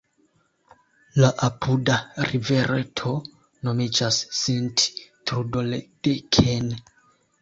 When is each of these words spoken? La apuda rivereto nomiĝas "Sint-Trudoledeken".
La 1.23 1.29
apuda 1.47 1.97
rivereto 2.31 3.13
nomiĝas 3.69 4.19
"Sint-Trudoledeken". 4.41 6.73